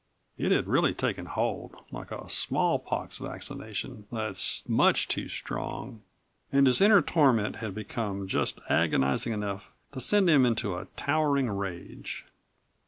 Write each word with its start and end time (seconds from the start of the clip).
It 0.35 0.51
had 0.51 0.65
really 0.65 0.95
taken 0.95 1.27
hold, 1.27 1.75
like 1.91 2.09
a 2.11 2.27
smallpox 2.27 3.19
vaccination 3.19 4.07
that's 4.11 4.67
much 4.67 5.07
too 5.07 5.27
strong, 5.27 6.01
and 6.51 6.65
his 6.65 6.81
inner 6.81 7.03
torment 7.03 7.57
had 7.57 7.75
become 7.75 8.25
just 8.27 8.59
agonizing 8.67 9.31
enough 9.31 9.69
to 9.91 10.01
send 10.01 10.27
him 10.27 10.43
into 10.43 10.73
a 10.75 10.85
towering 10.95 11.51
rage. 11.51 12.25